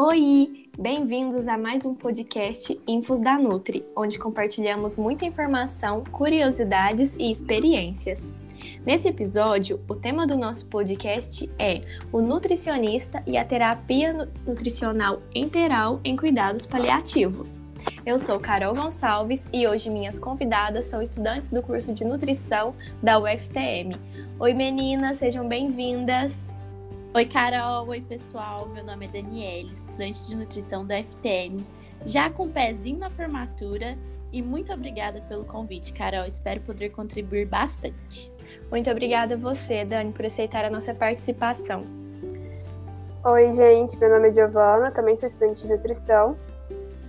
Oi! 0.00 0.70
Bem-vindos 0.78 1.48
a 1.48 1.58
mais 1.58 1.84
um 1.84 1.92
podcast 1.92 2.80
Infos 2.86 3.18
da 3.18 3.36
Nutri, 3.36 3.84
onde 3.96 4.16
compartilhamos 4.16 4.96
muita 4.96 5.26
informação, 5.26 6.04
curiosidades 6.04 7.16
e 7.16 7.28
experiências. 7.32 8.32
Nesse 8.86 9.08
episódio, 9.08 9.80
o 9.88 9.96
tema 9.96 10.24
do 10.24 10.36
nosso 10.36 10.68
podcast 10.68 11.50
é 11.58 11.82
o 12.12 12.20
nutricionista 12.20 13.24
e 13.26 13.36
a 13.36 13.44
terapia 13.44 14.30
nutricional 14.46 15.20
enteral 15.34 16.00
em 16.04 16.14
cuidados 16.14 16.64
paliativos. 16.64 17.60
Eu 18.06 18.20
sou 18.20 18.38
Carol 18.38 18.76
Gonçalves 18.76 19.48
e 19.52 19.66
hoje 19.66 19.90
minhas 19.90 20.20
convidadas 20.20 20.84
são 20.84 21.02
estudantes 21.02 21.50
do 21.50 21.60
curso 21.60 21.92
de 21.92 22.04
nutrição 22.04 22.72
da 23.02 23.18
UFTM. 23.18 23.96
Oi 24.38 24.54
meninas, 24.54 25.16
sejam 25.16 25.48
bem-vindas! 25.48 26.56
Oi, 27.14 27.24
Carol. 27.24 27.88
Oi, 27.88 28.02
pessoal. 28.02 28.68
Meu 28.68 28.84
nome 28.84 29.06
é 29.06 29.08
Daniele, 29.08 29.72
estudante 29.72 30.22
de 30.26 30.36
nutrição 30.36 30.86
da 30.86 31.02
FTM, 31.02 31.64
já 32.04 32.28
com 32.28 32.44
um 32.44 32.52
pezinho 32.52 32.98
na 32.98 33.08
formatura. 33.08 33.96
E 34.30 34.42
muito 34.42 34.70
obrigada 34.74 35.22
pelo 35.22 35.42
convite, 35.46 35.94
Carol. 35.94 36.26
Espero 36.26 36.60
poder 36.60 36.90
contribuir 36.90 37.46
bastante. 37.46 38.30
Muito 38.70 38.90
obrigada 38.90 39.36
a 39.36 39.38
você, 39.38 39.86
Dani, 39.86 40.12
por 40.12 40.26
aceitar 40.26 40.66
a 40.66 40.70
nossa 40.70 40.92
participação. 40.92 41.86
Oi, 43.24 43.54
gente. 43.54 43.98
Meu 43.98 44.10
nome 44.10 44.28
é 44.28 44.34
Giovana, 44.34 44.90
também 44.90 45.16
sou 45.16 45.28
estudante 45.28 45.62
de 45.62 45.68
nutrição. 45.68 46.36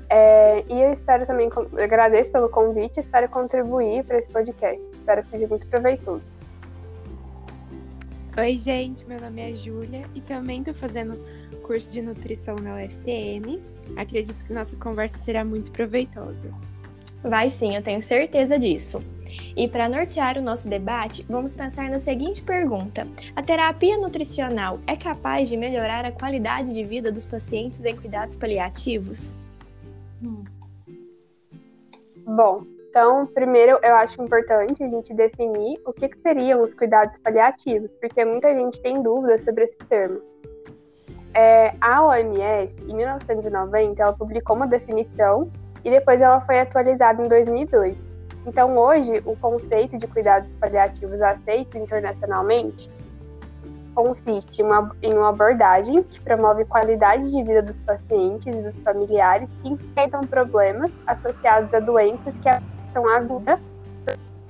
É, 0.09 0.63
e 0.69 0.81
eu 0.81 0.93
espero 0.93 1.25
também, 1.25 1.49
agradeço 1.77 2.31
pelo 2.31 2.47
convite, 2.47 3.01
espero 3.01 3.27
contribuir 3.27 4.05
para 4.05 4.17
esse 4.17 4.29
podcast. 4.29 4.83
Espero 4.93 5.23
que 5.23 5.29
seja 5.29 5.47
muito 5.47 5.67
proveitoso. 5.67 6.38
Oi, 8.39 8.57
gente, 8.57 9.05
meu 9.05 9.19
nome 9.19 9.51
é 9.51 9.53
Júlia 9.53 10.09
e 10.15 10.21
também 10.21 10.59
estou 10.59 10.73
fazendo 10.73 11.19
curso 11.61 11.91
de 11.91 12.01
nutrição 12.01 12.55
na 12.55 12.75
UFTM. 12.75 13.61
Acredito 13.97 14.45
que 14.45 14.53
nossa 14.53 14.77
conversa 14.77 15.17
será 15.17 15.43
muito 15.43 15.71
proveitosa. 15.71 16.49
Vai 17.21 17.49
sim, 17.49 17.75
eu 17.75 17.83
tenho 17.83 18.01
certeza 18.01 18.57
disso. 18.57 19.03
E 19.57 19.67
para 19.67 19.89
nortear 19.89 20.37
o 20.37 20.41
nosso 20.41 20.69
debate, 20.69 21.25
vamos 21.27 21.53
pensar 21.53 21.89
na 21.89 21.99
seguinte 21.99 22.41
pergunta: 22.41 23.05
A 23.35 23.43
terapia 23.43 23.97
nutricional 23.97 24.79
é 24.87 24.95
capaz 24.95 25.49
de 25.49 25.57
melhorar 25.57 26.05
a 26.05 26.11
qualidade 26.11 26.73
de 26.73 26.83
vida 26.85 27.11
dos 27.11 27.25
pacientes 27.25 27.83
em 27.83 27.93
cuidados 27.93 28.37
paliativos? 28.37 29.37
Hum. 30.23 30.45
Bom, 32.25 32.63
então, 32.89 33.27
primeiro, 33.27 33.79
eu 33.83 33.95
acho 33.95 34.19
importante 34.19 34.83
a 34.83 34.87
gente 34.87 35.13
definir 35.13 35.79
o 35.85 35.93
que, 35.93 36.09
que 36.09 36.17
seriam 36.21 36.63
os 36.63 36.73
cuidados 36.73 37.19
paliativos, 37.19 37.93
porque 37.93 38.25
muita 38.25 38.53
gente 38.55 38.81
tem 38.81 39.03
dúvidas 39.03 39.41
sobre 39.43 39.63
esse 39.63 39.77
termo. 39.77 40.19
É, 41.35 41.75
a 41.79 42.03
OMS, 42.03 42.75
em 42.87 42.95
1990, 42.95 44.01
ela 44.01 44.13
publicou 44.13 44.55
uma 44.55 44.65
definição 44.65 45.51
e 45.85 45.91
depois 45.91 46.19
ela 46.19 46.41
foi 46.41 46.59
atualizada 46.59 47.23
em 47.23 47.29
2002. 47.29 48.07
Então, 48.47 48.75
hoje, 48.75 49.21
o 49.23 49.35
conceito 49.35 49.95
de 49.95 50.07
cuidados 50.07 50.51
paliativos 50.53 51.21
aceito 51.21 51.77
internacionalmente 51.77 52.89
consiste 53.93 54.61
em 55.01 55.13
uma 55.13 55.29
abordagem 55.29 56.01
que 56.03 56.21
promove 56.21 56.63
qualidade 56.65 57.29
de 57.31 57.43
vida 57.43 57.61
dos 57.61 57.79
pacientes 57.81 58.47
e 58.47 58.61
dos 58.61 58.75
familiares 58.77 59.49
que 59.61 59.69
enfrentam 59.69 60.21
problemas 60.21 60.97
associados 61.05 61.73
a 61.73 61.79
doenças 61.79 62.39
que 62.39 62.47
afetam 62.89 63.07
a 63.07 63.19
vida, 63.19 63.59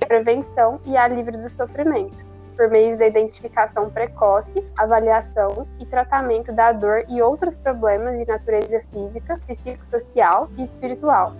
a 0.00 0.06
prevenção 0.06 0.80
e 0.84 0.96
a 0.96 1.06
livre 1.06 1.36
do 1.36 1.48
sofrimento, 1.48 2.16
por 2.56 2.68
meio 2.70 2.98
da 2.98 3.06
identificação 3.06 3.90
precoce, 3.90 4.64
avaliação 4.76 5.66
e 5.78 5.86
tratamento 5.86 6.52
da 6.52 6.72
dor 6.72 7.04
e 7.08 7.20
outros 7.20 7.56
problemas 7.56 8.18
de 8.18 8.26
natureza 8.26 8.82
física, 8.92 9.38
psicossocial 9.46 10.48
e 10.56 10.64
espiritual. 10.64 11.34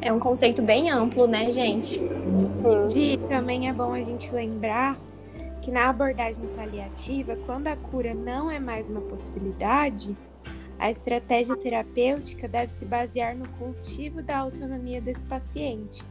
É 0.00 0.12
um 0.12 0.18
conceito 0.18 0.60
bem 0.62 0.90
amplo, 0.90 1.28
né, 1.28 1.50
gente? 1.50 2.00
Sim. 2.00 2.88
E 2.96 3.18
também 3.28 3.68
é 3.68 3.72
bom 3.72 3.92
a 3.92 3.98
gente 3.98 4.32
lembrar 4.32 4.96
que 5.60 5.70
na 5.70 5.90
abordagem 5.90 6.44
paliativa, 6.56 7.36
quando 7.46 7.68
a 7.68 7.76
cura 7.76 8.12
não 8.12 8.50
é 8.50 8.58
mais 8.58 8.88
uma 8.88 9.00
possibilidade, 9.02 10.16
a 10.82 10.90
estratégia 10.90 11.56
terapêutica 11.56 12.48
deve 12.48 12.72
se 12.72 12.84
basear 12.84 13.36
no 13.36 13.46
cultivo 13.50 14.20
da 14.20 14.38
autonomia 14.38 15.00
desse 15.00 15.22
paciente, 15.22 16.02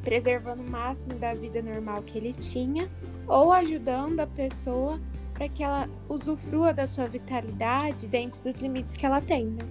preservando 0.00 0.62
o 0.62 0.70
máximo 0.70 1.14
da 1.14 1.34
vida 1.34 1.60
normal 1.60 2.04
que 2.04 2.18
ele 2.18 2.32
tinha 2.32 2.88
ou 3.26 3.52
ajudando 3.52 4.20
a 4.20 4.26
pessoa 4.28 5.00
para 5.34 5.48
que 5.48 5.64
ela 5.64 5.88
usufrua 6.08 6.72
da 6.72 6.86
sua 6.86 7.08
vitalidade 7.08 8.06
dentro 8.06 8.40
dos 8.44 8.54
limites 8.58 8.94
que 8.94 9.04
ela 9.04 9.20
tem. 9.20 9.46
Né? 9.46 9.64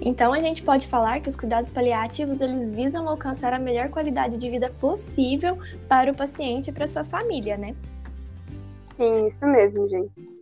Então 0.00 0.32
a 0.32 0.40
gente 0.40 0.64
pode 0.64 0.88
falar 0.88 1.20
que 1.20 1.28
os 1.28 1.36
cuidados 1.36 1.70
paliativos 1.70 2.40
eles 2.40 2.72
visam 2.72 3.08
alcançar 3.08 3.54
a 3.54 3.60
melhor 3.60 3.90
qualidade 3.90 4.38
de 4.38 4.50
vida 4.50 4.70
possível 4.80 5.56
para 5.88 6.10
o 6.10 6.16
paciente 6.16 6.70
e 6.70 6.72
para 6.72 6.88
sua 6.88 7.04
família, 7.04 7.56
né? 7.56 7.76
Sim, 8.96 9.24
isso 9.24 9.46
mesmo, 9.46 9.88
gente. 9.88 10.39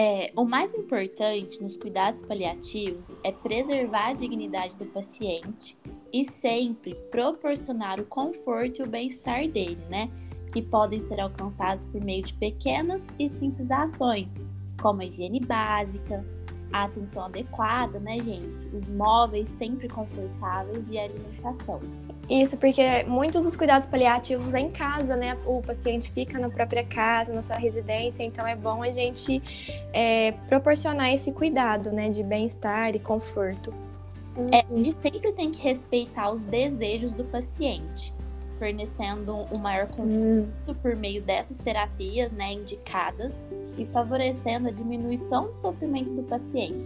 É, 0.00 0.30
o 0.36 0.44
mais 0.44 0.76
importante 0.76 1.60
nos 1.60 1.76
cuidados 1.76 2.22
paliativos 2.22 3.16
é 3.24 3.32
preservar 3.32 4.10
a 4.10 4.12
dignidade 4.12 4.78
do 4.78 4.86
paciente 4.86 5.76
e 6.12 6.22
sempre 6.22 6.94
proporcionar 7.10 7.98
o 7.98 8.04
conforto 8.04 8.78
e 8.78 8.84
o 8.84 8.86
bem-estar 8.86 9.48
dele, 9.48 9.84
né? 9.90 10.08
Que 10.52 10.62
podem 10.62 11.00
ser 11.00 11.18
alcançados 11.18 11.84
por 11.84 12.00
meio 12.00 12.22
de 12.22 12.32
pequenas 12.34 13.04
e 13.18 13.28
simples 13.28 13.72
ações, 13.72 14.40
como 14.80 15.02
a 15.02 15.04
higiene 15.04 15.40
básica, 15.40 16.24
a 16.72 16.84
atenção 16.84 17.24
adequada, 17.24 17.98
né, 17.98 18.18
gente? 18.18 18.68
Os 18.72 18.86
móveis 18.90 19.50
sempre 19.50 19.88
confortáveis 19.88 20.84
e 20.88 20.96
a 20.96 21.06
alimentação. 21.06 21.80
Isso, 22.28 22.58
porque 22.58 23.04
muitos 23.04 23.44
dos 23.44 23.56
cuidados 23.56 23.86
paliativos 23.86 24.52
é 24.52 24.60
em 24.60 24.70
casa, 24.70 25.16
né? 25.16 25.38
O 25.46 25.62
paciente 25.62 26.12
fica 26.12 26.38
na 26.38 26.50
própria 26.50 26.84
casa, 26.84 27.32
na 27.32 27.40
sua 27.40 27.56
residência, 27.56 28.22
então 28.22 28.46
é 28.46 28.54
bom 28.54 28.82
a 28.82 28.90
gente 28.90 29.42
é, 29.94 30.32
proporcionar 30.46 31.10
esse 31.12 31.32
cuidado, 31.32 31.90
né? 31.90 32.10
De 32.10 32.22
bem-estar 32.22 32.94
e 32.94 32.98
conforto. 32.98 33.72
É, 34.52 34.60
a 34.60 34.76
gente 34.76 35.00
sempre 35.00 35.32
tem 35.32 35.50
que 35.50 35.60
respeitar 35.60 36.30
os 36.30 36.44
desejos 36.44 37.14
do 37.14 37.24
paciente, 37.24 38.14
fornecendo 38.58 39.34
um 39.52 39.58
maior 39.58 39.86
conforto 39.88 40.12
hum. 40.68 40.74
por 40.82 40.94
meio 40.94 41.22
dessas 41.22 41.58
terapias, 41.58 42.30
né? 42.30 42.52
Indicadas 42.52 43.38
e 43.78 43.86
favorecendo 43.86 44.68
a 44.68 44.70
diminuição 44.70 45.46
do 45.46 45.60
sofrimento 45.62 46.10
do 46.10 46.22
paciente. 46.24 46.84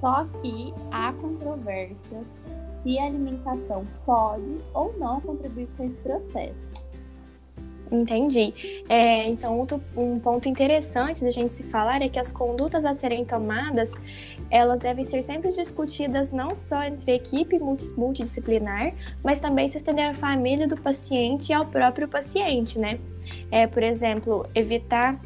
Só 0.00 0.26
que 0.40 0.72
há 0.90 1.12
controvérsias 1.12 2.34
se 2.84 2.98
a 2.98 3.06
alimentação 3.06 3.86
pode 4.04 4.58
ou 4.74 4.94
não 4.98 5.20
contribuir 5.20 5.66
com 5.76 5.84
esse 5.84 5.98
processo. 6.00 6.68
Entendi. 7.90 8.82
É, 8.88 9.28
então, 9.28 9.58
outro, 9.58 9.80
um 9.96 10.18
ponto 10.18 10.48
interessante 10.48 11.22
da 11.22 11.30
gente 11.30 11.54
se 11.54 11.62
falar 11.62 12.02
é 12.02 12.08
que 12.08 12.18
as 12.18 12.32
condutas 12.32 12.84
a 12.84 12.92
serem 12.92 13.24
tomadas, 13.24 13.94
elas 14.50 14.80
devem 14.80 15.04
ser 15.04 15.22
sempre 15.22 15.50
discutidas 15.50 16.32
não 16.32 16.54
só 16.54 16.82
entre 16.82 17.12
a 17.12 17.14
equipe 17.14 17.58
multidisciplinar, 17.58 18.94
mas 19.22 19.38
também 19.38 19.68
se 19.68 19.78
estender 19.78 20.10
à 20.10 20.14
família 20.14 20.66
do 20.66 20.76
paciente 20.76 21.50
e 21.50 21.52
ao 21.52 21.66
próprio 21.66 22.08
paciente, 22.08 22.78
né? 22.78 22.98
É, 23.50 23.66
por 23.66 23.82
exemplo, 23.82 24.46
evitar 24.54 25.20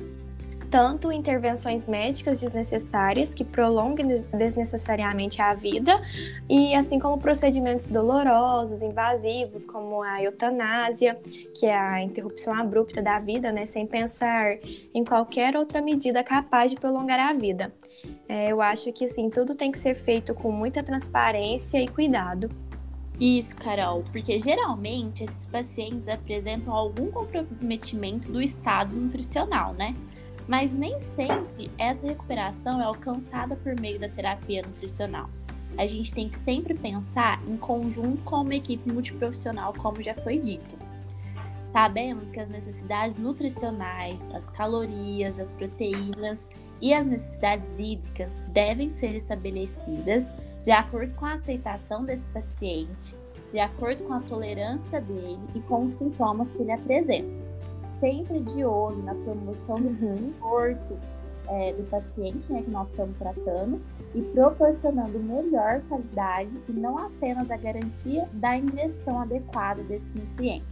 tanto 0.71 1.11
intervenções 1.11 1.87
médicas 1.87 2.41
desnecessárias 2.41 3.35
que 3.35 3.45
prolonguem 3.45 4.07
desnecessariamente 4.33 5.41
a 5.41 5.55
vida, 5.55 6.01
e 6.49 6.75
assim 6.75 6.99
como 6.99 7.19
procedimentos 7.19 7.87
dolorosos, 7.87 8.83
invasivos, 8.83 9.65
como 9.65 10.03
a 10.03 10.23
eutanásia, 10.23 11.19
que 11.55 11.67
é 11.67 11.77
a 11.77 12.03
interrupção 12.03 12.55
abrupta 12.55 13.03
da 13.03 13.19
vida, 13.19 13.51
né, 13.51 13.67
sem 13.67 13.87
pensar 13.87 14.59
em 14.95 15.05
qualquer 15.05 15.57
outra 15.57 15.81
medida 15.81 16.23
capaz 16.23 16.71
de 16.71 16.77
prolongar 16.79 17.19
a 17.19 17.33
vida. 17.33 17.73
É, 18.29 18.53
eu 18.53 18.61
acho 18.61 18.93
que 18.93 19.07
assim, 19.07 19.31
tudo 19.31 19.55
tem 19.55 19.73
que 19.73 19.79
ser 19.79 19.95
feito 19.95 20.35
com 20.35 20.53
muita 20.53 20.83
transparência 20.83 21.81
e 21.81 21.89
cuidado. 21.89 22.51
Isso, 23.21 23.57
Carol, 23.57 24.05
porque 24.13 24.39
geralmente 24.39 25.25
esses 25.25 25.45
pacientes 25.45 26.09
apresentam 26.09 26.73
algum 26.73 27.11
comprometimento 27.11 28.31
do 28.31 28.41
estado 28.41 28.95
nutricional, 28.95 29.75
né? 29.75 29.97
Mas 30.49 30.73
nem 30.73 30.99
sempre 30.99 31.71
essa 31.77 32.07
recuperação 32.07 32.81
é 32.81 32.85
alcançada 32.85 33.55
por 33.55 33.79
meio 33.79 34.01
da 34.01 34.09
terapia 34.09 34.63
nutricional. 34.63 35.29
A 35.77 35.87
gente 35.87 36.13
tem 36.13 36.31
que 36.31 36.39
sempre 36.39 36.73
pensar 36.73 37.41
em 37.47 37.59
conjunto 37.59 38.25
com 38.25 38.37
uma 38.37 38.55
equipe 38.55 38.91
multiprofissional, 38.91 39.75
como 39.75 40.03
já 40.03 40.15
foi 40.15 40.39
dito. 40.39 40.75
Sabemos 41.71 42.31
que 42.31 42.41
as 42.41 42.49
necessidades 42.49 43.19
nutricionais, 43.19 44.27
as 44.35 44.49
calorias, 44.49 45.39
as 45.39 45.53
proteínas 45.53 46.49
e 46.81 46.95
as 46.95 47.07
necessidades 47.07 47.79
hídricas 47.79 48.35
devem 48.49 48.89
ser 48.89 49.15
estabelecidas 49.15 50.33
de 50.65 50.71
acordo 50.71 51.15
com 51.15 51.27
a 51.27 51.35
aceitação 51.35 52.05
desse 52.05 52.27
paciente, 52.31 53.15
de 53.53 53.59
acordo 53.59 54.05
com 54.05 54.15
a 54.15 54.21
tolerância 54.21 54.99
dele 54.99 55.39
e 55.55 55.61
com 55.61 55.85
os 55.85 55.97
sintomas 55.97 56.51
que 56.51 56.63
ele 56.63 56.73
apresenta 56.73 57.38
sempre 57.99 58.41
de 58.41 58.65
olho 58.65 59.03
na 59.03 59.15
promoção 59.15 59.81
do 59.81 59.89
uhum. 59.89 60.33
conforto 60.33 60.99
é, 61.49 61.73
do 61.73 61.83
paciente 61.85 62.53
né, 62.53 62.63
que 62.63 62.71
nós 62.71 62.89
estamos 62.89 63.17
tratando 63.17 63.81
e 64.15 64.23
proporcionando 64.23 65.19
melhor 65.19 65.81
qualidade 65.89 66.51
e 66.69 66.73
não 66.73 66.99
apenas 66.99 67.51
a 67.51 67.57
garantia 67.57 68.29
da 68.35 68.57
ingestão 68.57 69.21
adequada 69.21 69.83
desses 69.85 70.15
nutrientes. 70.15 70.69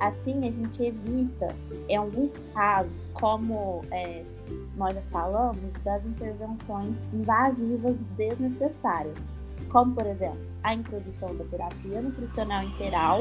Assim, 0.00 0.46
a 0.46 0.50
gente 0.50 0.82
evita, 0.82 1.54
em 1.88 1.96
alguns 1.96 2.30
casos, 2.52 2.92
como 3.14 3.84
é, 3.90 4.24
nós 4.76 4.94
já 4.94 5.02
falamos, 5.02 5.60
das 5.84 6.04
intervenções 6.04 6.96
invasivas 7.12 7.96
desnecessárias, 8.16 9.32
como, 9.70 9.94
por 9.94 10.06
exemplo, 10.06 10.40
a 10.62 10.74
introdução 10.74 11.34
da 11.36 11.44
terapia 11.44 12.02
nutricional 12.02 12.64
interal 12.64 13.20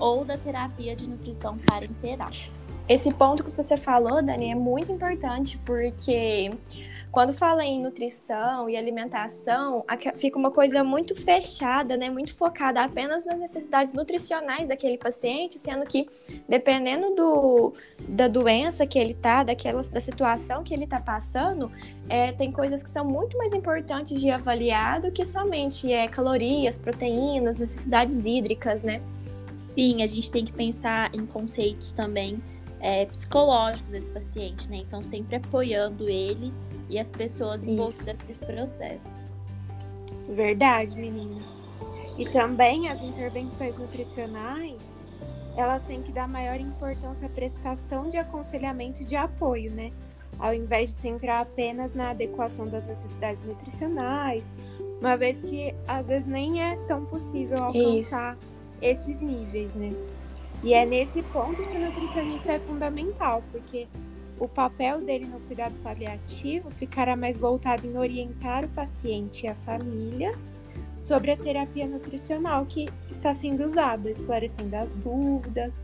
ou 0.00 0.24
da 0.24 0.38
terapia 0.38 0.96
de 0.96 1.06
nutrição 1.06 1.58
parenteral. 1.58 2.30
Esse 2.86 3.12
ponto 3.14 3.42
que 3.42 3.50
você 3.50 3.78
falou, 3.78 4.22
Dani, 4.22 4.50
é 4.50 4.54
muito 4.54 4.92
importante 4.92 5.58
porque 5.64 6.52
quando 7.10 7.32
fala 7.32 7.64
em 7.64 7.80
nutrição 7.80 8.68
e 8.68 8.76
alimentação, 8.76 9.84
fica 10.18 10.38
uma 10.38 10.50
coisa 10.50 10.84
muito 10.84 11.14
fechada, 11.14 11.96
né? 11.96 12.10
Muito 12.10 12.34
focada 12.34 12.82
apenas 12.82 13.24
nas 13.24 13.38
necessidades 13.38 13.94
nutricionais 13.94 14.68
daquele 14.68 14.98
paciente, 14.98 15.58
sendo 15.58 15.86
que 15.86 16.06
dependendo 16.46 17.14
do, 17.14 17.72
da 18.06 18.28
doença 18.28 18.84
que 18.84 18.98
ele 18.98 19.14
tá, 19.14 19.44
daquela 19.44 19.82
da 19.84 20.00
situação 20.00 20.62
que 20.62 20.74
ele 20.74 20.86
tá 20.86 21.00
passando, 21.00 21.72
é, 22.06 22.32
tem 22.32 22.52
coisas 22.52 22.82
que 22.82 22.90
são 22.90 23.04
muito 23.04 23.38
mais 23.38 23.54
importantes 23.54 24.20
de 24.20 24.28
avaliar 24.28 25.00
do 25.00 25.10
que 25.10 25.24
somente 25.24 25.90
é, 25.90 26.06
calorias, 26.06 26.76
proteínas, 26.76 27.56
necessidades 27.56 28.26
hídricas, 28.26 28.82
né? 28.82 29.00
Sim, 29.74 30.02
a 30.02 30.06
gente 30.06 30.30
tem 30.30 30.44
que 30.44 30.52
pensar 30.52 31.14
em 31.14 31.24
conceitos 31.24 31.90
também 31.92 32.42
é, 32.84 33.06
psicológicos 33.06 33.90
desse 33.90 34.10
paciente, 34.10 34.68
né? 34.68 34.76
Então, 34.76 35.02
sempre 35.02 35.36
apoiando 35.36 36.06
ele 36.06 36.52
e 36.90 36.98
as 36.98 37.10
pessoas 37.10 37.64
envolvidas 37.64 38.14
nesse 38.28 38.44
processo. 38.44 39.18
Verdade, 40.28 40.94
meninas. 40.94 41.64
E 42.18 42.28
também 42.28 42.90
as 42.90 43.00
intervenções 43.02 43.74
nutricionais, 43.78 44.90
elas 45.56 45.82
têm 45.84 46.02
que 46.02 46.12
dar 46.12 46.28
maior 46.28 46.60
importância 46.60 47.26
à 47.26 47.30
prestação 47.30 48.10
de 48.10 48.18
aconselhamento 48.18 49.00
e 49.00 49.06
de 49.06 49.16
apoio, 49.16 49.70
né? 49.70 49.90
Ao 50.38 50.52
invés 50.52 50.90
de 50.90 50.96
centrar 50.96 51.40
apenas 51.40 51.94
na 51.94 52.10
adequação 52.10 52.68
das 52.68 52.84
necessidades 52.84 53.40
nutricionais, 53.40 54.52
uma 55.00 55.16
vez 55.16 55.40
que 55.40 55.74
às 55.88 56.06
vezes 56.06 56.26
nem 56.26 56.62
é 56.62 56.76
tão 56.86 57.06
possível 57.06 57.56
alcançar 57.62 58.36
Isso. 58.36 58.48
esses 58.82 59.20
níveis, 59.20 59.74
né? 59.74 59.94
E 60.64 60.72
é 60.72 60.86
nesse 60.86 61.22
ponto 61.24 61.56
que 61.56 61.76
o 61.76 61.80
nutricionista 61.80 62.52
é 62.52 62.58
fundamental, 62.58 63.44
porque 63.52 63.86
o 64.40 64.48
papel 64.48 65.02
dele 65.02 65.26
no 65.26 65.38
cuidado 65.40 65.74
paliativo 65.82 66.70
ficará 66.70 67.14
mais 67.14 67.38
voltado 67.38 67.86
em 67.86 67.98
orientar 67.98 68.64
o 68.64 68.68
paciente 68.68 69.44
e 69.44 69.48
a 69.48 69.54
família 69.54 70.34
sobre 71.00 71.32
a 71.32 71.36
terapia 71.36 71.86
nutricional 71.86 72.64
que 72.64 72.88
está 73.10 73.34
sendo 73.34 73.62
usada, 73.62 74.10
esclarecendo 74.10 74.74
as 74.74 74.88
dúvidas, 74.92 75.78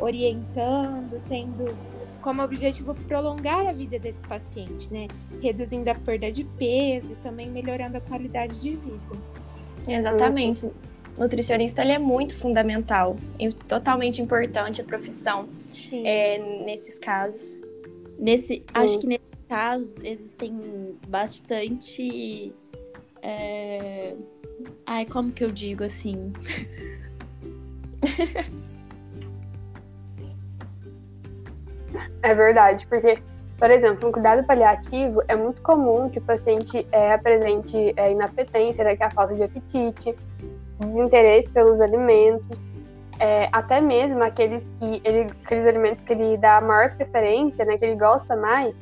orientando, 0.00 1.22
tendo 1.28 1.72
como 2.20 2.42
objetivo 2.42 2.92
prolongar 2.92 3.64
a 3.68 3.72
vida 3.72 4.00
desse 4.00 4.20
paciente, 4.22 4.92
né? 4.92 5.06
Reduzindo 5.40 5.88
a 5.88 5.94
perda 5.94 6.32
de 6.32 6.42
peso 6.42 7.12
e 7.12 7.16
também 7.16 7.48
melhorando 7.48 7.98
a 7.98 8.00
qualidade 8.00 8.60
de 8.60 8.70
vida. 8.70 9.16
Exatamente. 9.86 10.72
Nutricionista 11.16 11.82
ele 11.82 11.92
é 11.92 11.98
muito 11.98 12.34
fundamental 12.36 13.16
e 13.38 13.52
totalmente 13.52 14.20
importante 14.20 14.80
a 14.80 14.84
profissão 14.84 15.48
é, 15.92 16.38
nesses 16.64 16.98
casos. 16.98 17.60
Nesse, 18.18 18.64
acho 18.74 18.98
que 18.98 19.06
nesse 19.06 19.24
caso 19.48 20.00
existem 20.02 20.96
bastante. 21.06 22.52
É... 23.22 24.14
Ai, 24.86 25.06
como 25.06 25.30
que 25.32 25.44
eu 25.44 25.50
digo 25.50 25.84
assim? 25.84 26.32
É 32.22 32.34
verdade, 32.34 32.86
porque, 32.86 33.18
por 33.58 33.70
exemplo, 33.70 34.06
no 34.06 34.12
cuidado 34.12 34.44
paliativo 34.46 35.22
é 35.28 35.36
muito 35.36 35.60
comum 35.62 36.08
que 36.08 36.18
o 36.18 36.22
paciente 36.22 36.86
é, 36.90 37.12
apresente 37.12 37.92
é, 37.96 38.10
inapetência, 38.10 38.82
né, 38.82 38.96
que 38.96 39.02
é 39.02 39.06
a 39.06 39.10
falta 39.10 39.34
de 39.34 39.42
apetite, 39.42 40.14
desinteresse 40.86 41.50
pelos 41.52 41.80
alimentos 41.80 42.58
é, 43.18 43.48
até 43.52 43.80
mesmo 43.80 44.22
aqueles 44.22 44.66
que 44.78 45.00
ele, 45.04 45.30
aqueles 45.44 45.66
alimentos 45.66 46.04
que 46.04 46.12
ele 46.12 46.36
dá 46.36 46.60
maior 46.60 46.94
preferência, 46.96 47.64
né, 47.64 47.78
que 47.78 47.84
ele 47.84 47.96
gosta 47.96 48.34
mais, 48.36 48.74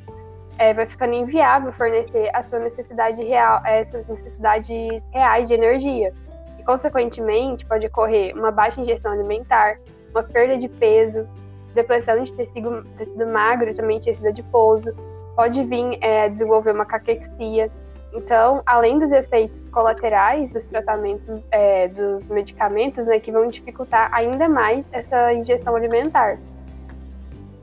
é, 0.58 0.72
vai 0.72 0.86
ficando 0.86 1.14
inviável 1.14 1.72
fornecer 1.72 2.30
a 2.34 2.42
sua 2.42 2.58
necessidade 2.58 3.22
real, 3.22 3.64
é, 3.66 3.84
suas 3.84 4.06
necessidades 4.06 5.02
reais 5.10 5.48
de 5.48 5.54
energia. 5.54 6.12
E, 6.58 6.62
consequentemente, 6.64 7.66
pode 7.66 7.86
ocorrer 7.86 8.34
uma 8.36 8.50
baixa 8.50 8.80
ingestão 8.80 9.12
alimentar, 9.12 9.78
uma 10.10 10.22
perda 10.22 10.56
de 10.56 10.68
peso, 10.68 11.26
depressão 11.74 12.22
de 12.22 12.32
tecido, 12.32 12.84
tecido 12.96 13.26
magro, 13.26 13.74
também 13.74 13.98
tecido 13.98 14.28
adiposo, 14.28 14.94
pode 15.34 15.62
vir 15.64 15.98
é, 16.00 16.28
desenvolver 16.28 16.72
uma 16.72 16.84
caquexia, 16.84 17.70
então, 18.12 18.62
além 18.66 18.98
dos 18.98 19.10
efeitos 19.10 19.62
colaterais 19.70 20.50
dos 20.50 20.64
tratamentos, 20.64 21.42
é, 21.50 21.88
dos 21.88 22.26
medicamentos, 22.26 23.06
né, 23.06 23.18
que 23.18 23.32
vão 23.32 23.46
dificultar 23.46 24.12
ainda 24.12 24.48
mais 24.48 24.84
essa 24.92 25.32
ingestão 25.32 25.74
alimentar. 25.74 26.38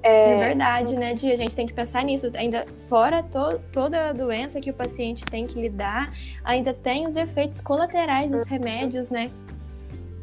É, 0.01 0.31
é 0.31 0.48
verdade, 0.48 0.96
né, 0.96 1.13
Dia? 1.13 1.34
A 1.34 1.38
gente 1.38 1.56
tem 1.56 1.68
que 1.68 1.74
pensar 1.74 2.04
nisso. 2.04 2.31
Ainda 2.36 2.66
fora 2.88 3.22
to 3.22 3.60
toda 3.72 4.10
a 4.10 4.13
doença 4.13 4.60
que 4.60 4.72
o 4.72 4.74
paciente 4.74 5.25
tem 5.25 5.46
que 5.46 5.60
lidar, 5.60 6.12
ainda 6.44 6.74
tem 6.74 7.06
os 7.06 7.16
efeitos 7.16 7.62
colaterais 7.62 8.31
dos 8.31 8.46
remédios, 8.46 9.10
né? 9.10 9.30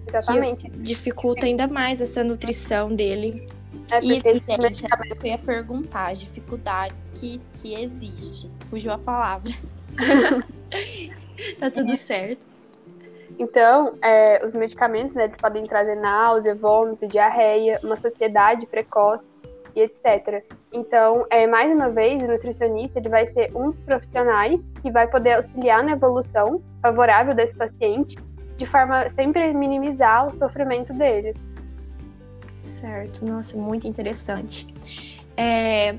Exatamente. 0.09 0.71
Que 0.71 0.79
dificulta 0.79 1.47
ainda 1.47 1.67
mais 1.69 2.01
essa 2.01 2.25
nutrição 2.25 2.93
dele. 2.93 3.45
É 3.93 4.03
e, 4.03 4.21
gente, 4.21 4.45
eu 5.23 5.27
ia 5.27 5.39
perguntar 5.39 6.13
as 6.13 6.21
dificuldades 6.21 7.11
que, 7.11 7.41
que 7.61 7.75
existe. 7.75 8.51
Fugiu 8.71 8.93
a 8.93 8.99
palavra. 8.99 9.53
tá 11.59 11.71
tudo 11.71 11.97
certo. 11.97 12.45
Então, 13.39 13.95
é, 14.03 14.45
os 14.45 14.55
medicamentos, 14.55 15.15
né, 15.15 15.25
eles 15.25 15.37
podem 15.37 15.65
trazer 15.65 15.97
náusea, 15.97 16.55
vômito, 16.55 17.07
diarreia, 17.07 17.79
uma 17.83 17.97
saciedade 17.97 18.67
precoce 18.67 19.27
e 19.75 19.83
etc. 19.83 20.43
Então, 20.73 21.27
é, 21.29 21.47
mais 21.47 21.71
uma 21.75 21.91
vez, 21.91 22.23
o 22.23 22.27
nutricionista 22.27 22.99
ele 22.99 23.11
vai 23.11 23.27
ser 23.27 23.55
um 23.55 23.71
dos 23.71 23.83
profissionais 23.83 24.65
que 24.81 24.91
vai 24.91 25.07
poder 25.07 25.33
auxiliar 25.35 25.85
na 25.85 25.93
evolução 25.93 26.63
favorável 26.81 27.35
desse 27.35 27.55
paciente, 27.55 28.17
de 28.57 28.65
forma 28.65 29.09
sempre 29.11 29.53
minimizar 29.53 30.27
o 30.27 30.33
sofrimento 30.33 30.95
dele. 30.95 31.35
Certo, 32.81 33.25
nossa, 33.25 33.57
muito 33.57 33.87
interessante. 33.87 34.67
É, 35.37 35.95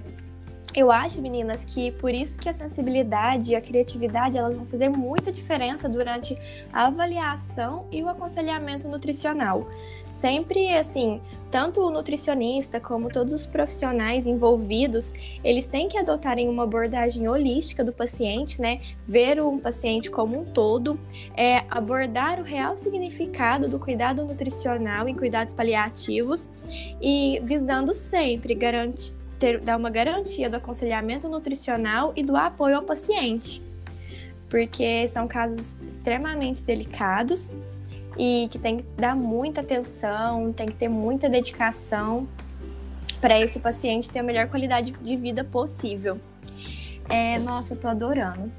eu 0.77 0.91
acho, 0.91 1.19
meninas, 1.19 1.65
que 1.65 1.91
por 1.93 2.13
isso 2.13 2.37
que 2.37 2.47
a 2.47 2.53
sensibilidade 2.53 3.51
e 3.51 3.55
a 3.55 3.61
criatividade 3.61 4.37
elas 4.37 4.55
vão 4.55 4.63
fazer 4.63 4.89
muita 4.89 5.31
diferença 5.31 5.89
durante 5.89 6.37
a 6.71 6.85
avaliação 6.85 7.87
e 7.91 8.03
o 8.03 8.07
aconselhamento 8.07 8.87
nutricional. 8.87 9.67
Sempre 10.11 10.71
assim, 10.77 11.19
tanto 11.49 11.81
o 11.81 11.89
nutricionista 11.89 12.79
como 12.79 13.09
todos 13.09 13.33
os 13.33 13.47
profissionais 13.47 14.27
envolvidos, 14.27 15.13
eles 15.43 15.65
têm 15.65 15.87
que 15.87 15.97
adotarem 15.97 16.47
uma 16.47 16.63
abordagem 16.63 17.27
holística 17.27 17.83
do 17.83 17.91
paciente, 17.91 18.61
né? 18.61 18.79
Ver 19.03 19.39
o 19.39 19.57
paciente 19.57 20.11
como 20.11 20.39
um 20.39 20.45
todo, 20.45 20.99
é, 21.35 21.63
abordar 21.71 22.39
o 22.39 22.43
real 22.43 22.77
significado 22.77 23.67
do 23.67 23.79
cuidado 23.79 24.23
nutricional 24.23 25.09
em 25.09 25.15
cuidados 25.15 25.55
paliativos 25.55 26.51
e 27.01 27.41
visando 27.43 27.95
sempre 27.95 28.53
garantir 28.53 29.26
ter, 29.39 29.59
dar 29.59 29.77
uma 29.77 29.89
garantia 29.89 30.49
do 30.49 30.57
aconselhamento 30.57 31.27
nutricional 31.27 32.13
e 32.15 32.23
do 32.23 32.35
apoio 32.35 32.77
ao 32.77 32.83
paciente, 32.83 33.61
porque 34.49 35.07
são 35.07 35.27
casos 35.27 35.75
extremamente 35.87 36.63
delicados 36.63 37.55
e 38.17 38.47
que 38.49 38.57
tem 38.57 38.77
que 38.77 38.85
dar 38.97 39.15
muita 39.15 39.61
atenção, 39.61 40.51
tem 40.51 40.67
que 40.67 40.75
ter 40.75 40.89
muita 40.89 41.29
dedicação 41.29 42.27
para 43.21 43.39
esse 43.39 43.59
paciente 43.59 44.09
ter 44.09 44.19
a 44.19 44.23
melhor 44.23 44.47
qualidade 44.47 44.91
de 44.91 45.15
vida 45.15 45.43
possível. 45.43 46.19
É, 47.09 47.39
nossa, 47.39 47.75
tô 47.75 47.87
adorando. 47.87 48.51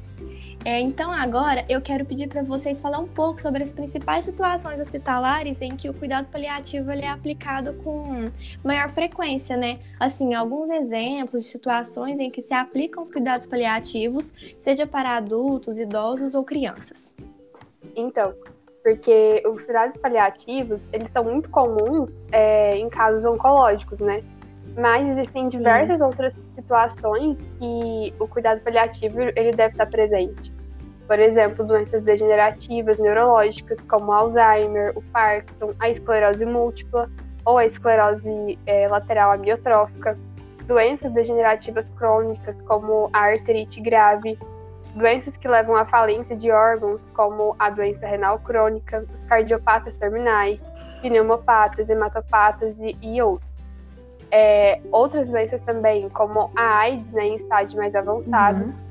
É, 0.69 0.79
então, 0.81 1.11
agora 1.11 1.65
eu 1.67 1.81
quero 1.81 2.05
pedir 2.05 2.29
para 2.29 2.43
vocês 2.43 2.79
falar 2.79 2.99
um 2.99 3.09
pouco 3.09 3.41
sobre 3.41 3.63
as 3.63 3.73
principais 3.73 4.27
situações 4.27 4.79
hospitalares 4.79 5.63
em 5.63 5.75
que 5.75 5.89
o 5.89 5.95
cuidado 5.95 6.29
paliativo 6.31 6.93
ele 6.93 7.07
é 7.07 7.09
aplicado 7.09 7.73
com 7.83 8.27
maior 8.63 8.91
frequência, 8.91 9.57
né? 9.57 9.79
Assim, 9.99 10.35
alguns 10.35 10.69
exemplos 10.69 11.45
de 11.45 11.49
situações 11.49 12.21
em 12.21 12.31
que 12.31 12.43
se 12.43 12.53
aplicam 12.53 13.03
os 13.03 13.11
cuidados 13.11 13.47
paliativos, 13.47 14.31
seja 14.59 14.87
para 14.87 15.17
adultos, 15.17 15.79
idosos 15.79 16.35
ou 16.35 16.45
crianças. 16.45 17.15
Então, 17.97 18.35
porque 18.83 19.43
os 19.47 19.65
cuidados 19.65 19.99
paliativos 20.03 20.83
eles 20.93 21.11
são 21.11 21.25
muito 21.25 21.49
comuns 21.49 22.15
é, 22.31 22.77
em 22.77 22.91
casos 22.91 23.25
oncológicos, 23.25 24.01
né? 24.01 24.21
Mas 24.77 25.09
existem 25.09 25.45
Sim. 25.45 25.57
diversas 25.57 26.03
outras 26.03 26.35
situações 26.55 27.39
que 27.59 28.15
o 28.19 28.29
cuidado 28.29 28.61
paliativo 28.61 29.19
ele 29.35 29.53
deve 29.53 29.73
estar 29.73 29.87
presente. 29.87 30.58
Por 31.09 31.19
exemplo, 31.19 31.65
doenças 31.65 32.03
degenerativas 32.03 32.99
neurológicas, 32.99 33.81
como 33.89 34.13
Alzheimer, 34.13 34.93
o 34.95 35.01
Parkinson, 35.05 35.73
a 35.81 35.89
esclerose 35.89 36.45
múltipla 36.45 37.11
ou 37.47 37.57
a 37.57 37.65
esclerose 37.65 38.59
é, 38.67 38.87
lateral 38.89 39.33
amiotrófica, 39.33 40.19
doenças 40.67 41.11
degenerativas 41.13 41.89
crônicas, 41.97 42.61
como 42.61 43.09
a 43.15 43.21
artrite 43.21 43.81
grave, 43.81 44.39
doenças 44.95 45.35
que 45.39 45.49
levam 45.49 45.77
à 45.77 45.87
falência 45.87 46.37
de 46.37 46.51
órgãos, 46.51 47.01
como 47.15 47.57
a 47.59 47.71
doença 47.71 48.07
renal 48.07 48.39
crônica, 48.41 49.03
os 49.11 49.21
cardiopatas 49.21 49.95
terminais, 49.95 50.61
pneumopatas, 51.01 51.89
hematopatas 51.89 52.79
e, 52.81 52.95
e 53.01 53.23
outros. 53.23 53.49
É, 54.31 54.79
outras 54.93 55.31
doenças 55.31 55.63
também, 55.63 56.07
como 56.11 56.51
a 56.55 56.81
AIDS, 56.81 57.11
né, 57.13 57.29
em 57.29 57.37
estágio 57.37 57.79
mais 57.79 57.95
avançado, 57.95 58.65
Uhum. 58.65 58.88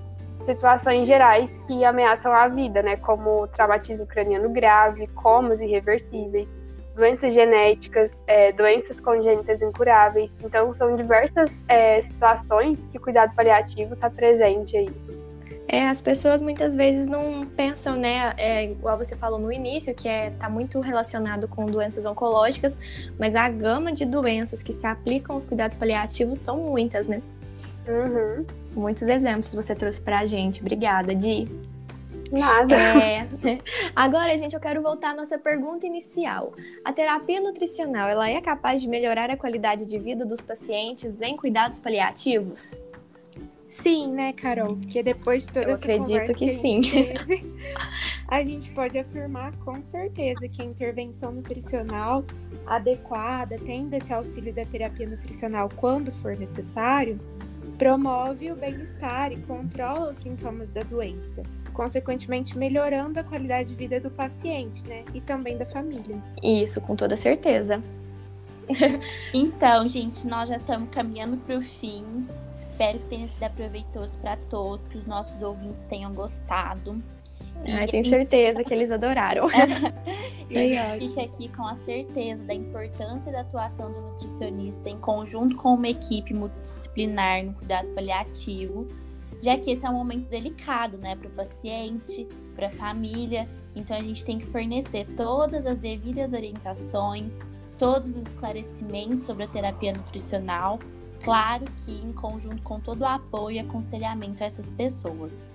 Situações 0.47 1.07
gerais 1.07 1.51
que 1.67 1.83
ameaçam 1.83 2.33
a 2.33 2.47
vida, 2.47 2.81
né, 2.81 2.95
como 2.95 3.47
traumatismo 3.49 4.07
craniano 4.07 4.49
grave, 4.49 5.05
comas 5.07 5.59
irreversíveis, 5.59 6.47
doenças 6.95 7.33
genéticas, 7.33 8.11
é, 8.25 8.51
doenças 8.53 8.99
congênitas 8.99 9.61
incuráveis. 9.61 10.33
Então, 10.43 10.73
são 10.73 10.95
diversas 10.95 11.51
é, 11.67 12.01
situações 12.01 12.79
que 12.91 12.97
o 12.97 13.01
cuidado 13.01 13.35
paliativo 13.35 13.93
está 13.93 14.09
presente 14.09 14.75
aí. 14.75 14.89
É, 15.69 15.89
as 15.89 16.01
pessoas 16.01 16.41
muitas 16.41 16.73
vezes 16.73 17.07
não 17.07 17.45
pensam, 17.45 17.97
né? 17.97 18.33
É, 18.37 18.63
igual 18.63 18.97
você 18.97 19.17
falou 19.17 19.37
no 19.37 19.51
início, 19.51 19.93
que 19.93 20.07
é, 20.07 20.29
tá 20.31 20.49
muito 20.49 20.79
relacionado 20.79 21.45
com 21.45 21.65
doenças 21.65 22.05
oncológicas, 22.05 22.79
mas 23.19 23.35
a 23.35 23.49
gama 23.49 23.91
de 23.91 24.05
doenças 24.05 24.63
que 24.63 24.71
se 24.71 24.87
aplicam 24.87 25.35
aos 25.35 25.45
cuidados 25.45 25.75
paliativos 25.75 26.37
são 26.37 26.57
muitas, 26.57 27.05
né? 27.05 27.21
Uhum. 27.87 28.45
Muitos 28.73 29.03
exemplos 29.03 29.53
você 29.53 29.75
trouxe 29.75 30.01
pra 30.01 30.25
gente. 30.25 30.61
Obrigada, 30.61 31.15
Di. 31.15 31.47
Nada. 32.31 32.75
É, 32.75 33.27
Agora, 33.95 34.37
gente, 34.37 34.53
eu 34.53 34.59
quero 34.59 34.81
voltar 34.81 35.11
à 35.11 35.15
nossa 35.15 35.37
pergunta 35.37 35.85
inicial. 35.85 36.53
A 36.83 36.91
terapia 36.91 37.39
nutricional, 37.39 38.09
ela 38.09 38.29
é 38.29 38.41
capaz 38.41 38.81
de 38.81 38.89
melhorar 38.89 39.29
a 39.29 39.37
qualidade 39.37 39.85
de 39.85 39.97
vida 39.97 40.25
dos 40.25 40.41
pacientes 40.41 41.21
em 41.21 41.37
cuidados 41.37 41.79
paliativos? 41.79 42.75
Sim, 43.67 44.13
né, 44.13 44.31
Carol? 44.31 44.77
Porque 44.77 45.03
depois 45.03 45.43
de 45.45 45.49
toda 45.49 45.65
Eu 45.65 45.75
essa 45.75 45.79
acredito 45.79 46.07
conversa 46.07 46.33
que 46.33 46.45
a 46.45 46.47
gente 46.47 46.61
sim. 46.61 46.81
teve, 46.81 47.57
a 48.29 48.43
gente 48.43 48.71
pode 48.71 48.97
afirmar 48.97 49.53
com 49.57 49.83
certeza 49.83 50.47
que 50.47 50.61
a 50.61 50.65
intervenção 50.65 51.33
nutricional 51.33 52.23
adequada, 52.65 53.59
tendo 53.65 53.93
esse 53.93 54.13
auxílio 54.13 54.53
da 54.53 54.65
terapia 54.65 55.07
nutricional 55.07 55.69
quando 55.75 56.11
for 56.11 56.37
necessário, 56.37 57.19
promove 57.77 58.51
o 58.51 58.55
bem-estar 58.55 59.31
e 59.31 59.37
controla 59.37 60.11
os 60.11 60.17
sintomas 60.17 60.69
da 60.69 60.83
doença, 60.83 61.43
consequentemente 61.73 62.57
melhorando 62.57 63.19
a 63.19 63.23
qualidade 63.23 63.69
de 63.69 63.75
vida 63.75 63.99
do 63.99 64.09
paciente, 64.09 64.85
né? 64.87 65.05
E 65.13 65.21
também 65.21 65.57
da 65.57 65.65
família. 65.65 66.17
Isso, 66.41 66.81
com 66.81 66.95
toda 66.95 67.15
certeza. 67.15 67.81
Então, 69.33 69.87
gente, 69.87 70.27
nós 70.27 70.49
já 70.49 70.57
estamos 70.57 70.89
caminhando 70.89 71.37
para 71.37 71.57
o 71.57 71.61
fim. 71.61 72.27
Espero 72.57 72.99
que 72.99 73.05
tenha 73.05 73.25
sido 73.25 73.43
aproveitoso 73.43 74.17
para 74.17 74.35
todos, 74.49 74.85
que 74.87 74.97
os 74.97 75.05
nossos 75.05 75.41
ouvintes 75.41 75.85
tenham 75.85 76.13
gostado. 76.13 76.97
Ai, 77.65 77.87
tenho 77.87 78.03
certeza 78.03 78.63
que 78.63 78.73
eles 78.73 78.91
adoraram. 78.91 79.47
E 80.49 80.77
a 80.77 80.97
gente 80.97 81.09
fica 81.09 81.21
aqui 81.23 81.49
com 81.49 81.67
a 81.67 81.75
certeza 81.75 82.43
da 82.43 82.53
importância 82.53 83.31
da 83.31 83.41
atuação 83.41 83.91
do 83.91 84.01
nutricionista 84.01 84.89
em 84.89 84.97
conjunto 84.97 85.55
com 85.57 85.73
uma 85.73 85.89
equipe 85.89 86.33
multidisciplinar 86.33 87.43
no 87.43 87.53
cuidado 87.53 87.87
paliativo, 87.89 88.87
já 89.41 89.57
que 89.57 89.71
esse 89.71 89.85
é 89.85 89.89
um 89.89 89.93
momento 89.93 90.29
delicado, 90.29 90.97
né, 90.97 91.15
para 91.15 91.27
o 91.27 91.31
paciente, 91.31 92.25
para 92.55 92.67
a 92.67 92.69
família. 92.69 93.47
Então 93.75 93.95
a 93.97 94.01
gente 94.01 94.23
tem 94.23 94.39
que 94.39 94.45
fornecer 94.45 95.05
todas 95.15 95.65
as 95.65 95.77
devidas 95.77 96.31
orientações, 96.31 97.39
todos 97.77 98.15
os 98.15 98.27
esclarecimentos 98.27 99.25
sobre 99.25 99.43
a 99.43 99.47
terapia 99.47 99.93
nutricional, 99.93 100.79
claro 101.23 101.65
que 101.83 101.91
em 101.91 102.11
conjunto 102.13 102.61
com 102.61 102.79
todo 102.79 103.01
o 103.01 103.05
apoio 103.05 103.55
e 103.55 103.59
aconselhamento 103.59 104.43
a 104.43 104.47
essas 104.47 104.69
pessoas. 104.69 105.51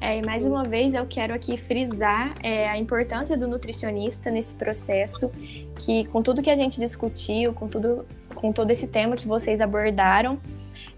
É, 0.00 0.18
e 0.18 0.22
mais 0.22 0.44
uma 0.44 0.64
vez 0.64 0.94
eu 0.94 1.06
quero 1.06 1.34
aqui 1.34 1.56
frisar 1.56 2.32
é, 2.42 2.68
a 2.68 2.76
importância 2.76 3.36
do 3.36 3.48
nutricionista 3.48 4.30
nesse 4.30 4.54
processo, 4.54 5.30
que 5.78 6.04
com 6.06 6.22
tudo 6.22 6.42
que 6.42 6.50
a 6.50 6.56
gente 6.56 6.78
discutiu, 6.78 7.52
com 7.54 7.68
tudo, 7.68 8.06
com 8.34 8.52
todo 8.52 8.70
esse 8.70 8.88
tema 8.88 9.16
que 9.16 9.26
vocês 9.26 9.60
abordaram, 9.60 10.38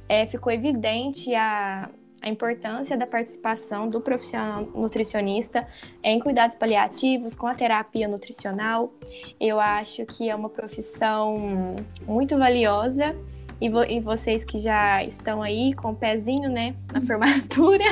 é, 0.08 0.26
ficou 0.26 0.52
evidente 0.52 1.34
a, 1.34 1.88
a 2.20 2.28
importância 2.28 2.96
da 2.96 3.06
participação 3.06 3.88
do 3.88 4.00
profissional 4.00 4.62
nutricionista 4.74 5.66
em 6.02 6.18
cuidados 6.18 6.56
paliativos, 6.56 7.36
com 7.36 7.46
a 7.46 7.54
terapia 7.54 8.08
nutricional. 8.08 8.92
Eu 9.40 9.60
acho 9.60 10.04
que 10.06 10.28
é 10.28 10.34
uma 10.34 10.48
profissão 10.48 11.76
muito 12.06 12.36
valiosa. 12.36 13.14
E, 13.60 13.68
vo 13.68 13.82
e 13.84 13.98
vocês 14.00 14.44
que 14.44 14.58
já 14.58 15.02
estão 15.04 15.42
aí 15.42 15.72
com 15.74 15.90
o 15.90 15.94
pezinho, 15.94 16.48
né, 16.48 16.74
na 16.92 17.00
formatura, 17.00 17.84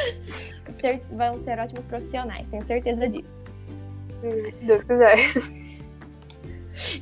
ser- 0.74 1.02
vão 1.12 1.38
ser 1.38 1.58
ótimos 1.58 1.84
profissionais, 1.84 2.46
tenho 2.48 2.62
certeza 2.64 3.08
disso. 3.08 3.44
Se 4.20 4.54
Deus 4.64 4.82
quiser. 4.84 5.34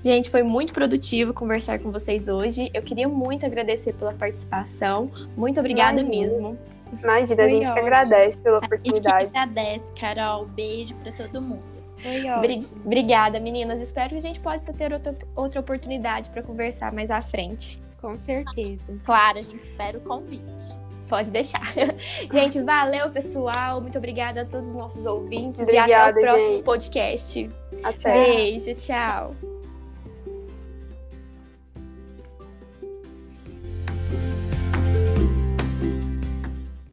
Gente, 0.04 0.28
foi 0.28 0.42
muito 0.42 0.72
produtivo 0.72 1.32
conversar 1.32 1.78
com 1.78 1.90
vocês 1.90 2.28
hoje. 2.28 2.70
Eu 2.74 2.82
queria 2.82 3.08
muito 3.08 3.46
agradecer 3.46 3.94
pela 3.94 4.12
participação. 4.12 5.10
Muito 5.36 5.58
obrigada 5.60 6.00
Imagina. 6.00 6.24
mesmo. 6.26 6.58
Imagina, 7.02 7.42
a 7.44 7.48
gente 7.48 7.60
que 7.60 7.66
ótimo. 7.70 7.86
agradece 7.86 8.38
pela 8.38 8.58
A 8.58 8.60
gente 8.60 8.68
que 8.70 8.76
oportunidade. 8.90 9.24
agradece, 9.26 9.92
Carol. 9.92 10.44
Beijo 10.46 10.94
para 10.96 11.12
todo 11.12 11.40
mundo. 11.40 11.62
Foi 12.02 12.20
Bri- 12.40 12.58
ótimo. 12.58 12.82
Obrigada, 12.84 13.40
meninas. 13.40 13.80
Espero 13.80 14.10
que 14.10 14.16
a 14.16 14.20
gente 14.20 14.40
possa 14.40 14.72
ter 14.74 14.92
outra, 14.92 15.16
outra 15.34 15.60
oportunidade 15.60 16.28
para 16.30 16.42
conversar 16.42 16.92
mais 16.92 17.10
à 17.10 17.22
frente. 17.22 17.80
Com 18.02 18.18
certeza. 18.18 18.98
Claro, 19.04 19.38
a 19.38 19.42
gente 19.42 19.62
espera 19.64 19.96
o 19.96 20.00
convite. 20.00 20.42
Pode 21.08 21.30
deixar. 21.30 21.62
gente, 22.32 22.60
valeu, 22.60 23.10
pessoal. 23.10 23.80
Muito 23.80 23.96
obrigada 23.96 24.42
a 24.42 24.44
todos 24.44 24.68
os 24.68 24.74
nossos 24.74 25.06
ouvintes. 25.06 25.60
e 25.60 25.64
até 25.64 25.80
Obrigada, 25.80 26.18
o 26.18 26.20
próximo 26.20 26.52
gente. 26.54 26.64
podcast. 26.64 27.50
Até. 27.84 28.24
Beijo, 28.24 28.74
tchau. 28.74 29.51